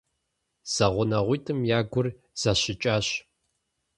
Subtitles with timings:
[0.73, 2.07] ЗэгъунэгъуитӀым я гур
[2.41, 3.07] зэщыкӀащ.